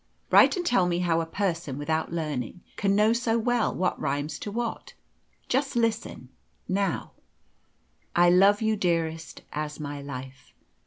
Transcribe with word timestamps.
Write 0.31 0.57
and 0.57 0.65
tell 0.65 0.87
me 0.87 0.97
how 0.97 1.21
a 1.21 1.27
person, 1.27 1.77
without 1.77 2.11
learning, 2.11 2.63
can 2.75 2.95
know 2.95 3.13
so 3.13 3.37
well 3.37 3.71
what 3.71 4.01
rhymes 4.01 4.39
to 4.39 4.49
what? 4.51 4.95
Just 5.47 5.75
listen, 5.75 6.29
now 6.67 7.11
"I 8.15 8.31
love 8.31 8.63
you, 8.63 8.75
dearest, 8.75 9.43
as 9.53 9.79
my 9.79 10.01
life. 10.01 10.55